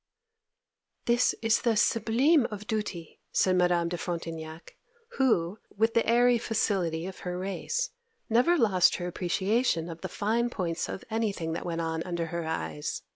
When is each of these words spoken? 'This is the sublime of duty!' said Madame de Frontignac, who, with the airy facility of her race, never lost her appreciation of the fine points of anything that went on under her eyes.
'This 1.05 1.35
is 1.43 1.61
the 1.61 1.77
sublime 1.77 2.47
of 2.47 2.65
duty!' 2.65 3.19
said 3.31 3.55
Madame 3.55 3.87
de 3.87 3.97
Frontignac, 3.99 4.75
who, 5.19 5.59
with 5.77 5.93
the 5.93 6.03
airy 6.09 6.39
facility 6.39 7.05
of 7.05 7.19
her 7.19 7.37
race, 7.37 7.91
never 8.27 8.57
lost 8.57 8.95
her 8.95 9.05
appreciation 9.05 9.89
of 9.91 10.01
the 10.01 10.09
fine 10.09 10.49
points 10.49 10.89
of 10.89 11.05
anything 11.11 11.53
that 11.53 11.67
went 11.67 11.81
on 11.81 12.01
under 12.01 12.25
her 12.25 12.47
eyes. 12.47 13.03